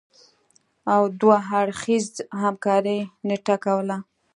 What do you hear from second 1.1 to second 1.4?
دوه